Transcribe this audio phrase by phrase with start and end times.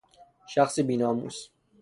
[0.51, 1.37] شخص بی ناموس